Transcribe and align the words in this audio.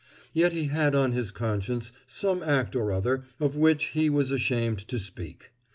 Yet 0.33 0.51
he 0.51 0.63
had 0.65 0.95
on 0.95 1.11
his 1.11 1.29
conscience 1.29 1.91
some 2.07 2.41
act 2.41 2.75
or 2.75 2.91
other 2.91 3.25
of 3.39 3.55
which 3.55 3.89
he 3.89 4.09
was 4.09 4.31
ashamed 4.31 4.79
to 4.87 4.97
speak. 4.97 5.51